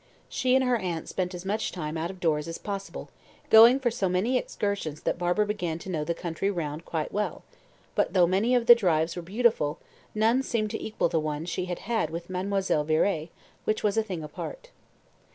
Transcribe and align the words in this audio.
She 0.27 0.55
and 0.55 0.63
her 0.63 0.77
aunt 0.77 1.07
spent 1.07 1.35
as 1.35 1.45
much 1.45 1.71
time 1.71 1.95
out 1.95 2.09
of 2.09 2.19
doors 2.19 2.47
as 2.47 2.57
possible, 2.57 3.09
going 3.51 3.79
for 3.79 3.91
so 3.91 4.09
many 4.09 4.35
excursions 4.35 5.01
that 5.01 5.19
Barbara 5.19 5.45
began 5.45 5.77
to 5.77 5.91
know 5.91 6.03
the 6.03 6.15
country 6.15 6.49
round 6.49 6.85
quite 6.85 7.11
well; 7.11 7.43
but, 7.93 8.13
though 8.13 8.25
many 8.25 8.55
of 8.55 8.65
the 8.65 8.73
drives 8.73 9.15
were 9.15 9.21
beautiful, 9.21 9.77
none 10.15 10.41
seemed 10.41 10.71
to 10.71 10.83
equal 10.83 11.09
the 11.09 11.19
one 11.19 11.45
she 11.45 11.65
had 11.65 11.77
had 11.85 12.09
with 12.09 12.31
Mademoiselle 12.31 12.83
Viré, 12.83 13.29
which 13.65 13.83
was 13.83 13.95
a 13.95 14.01
thing 14.01 14.23
apart. 14.23 14.71